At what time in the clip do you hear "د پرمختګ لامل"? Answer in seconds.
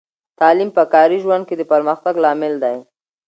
1.57-2.53